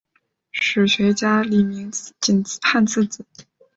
[0.49, 1.91] 史学家李铭
[2.63, 3.23] 汉次子。